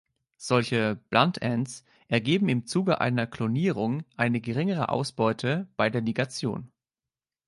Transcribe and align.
Solche 0.39 0.95
"blunt 1.11 1.43
ends" 1.43 1.85
ergeben 2.07 2.49
im 2.49 2.65
Zuge 2.65 2.99
einer 3.01 3.27
Klonierung 3.27 4.01
eine 4.17 4.41
geringere 4.41 4.89
Ausbeute 4.89 5.67
bei 5.77 5.91
der 5.91 6.01
Ligation. 6.01 6.71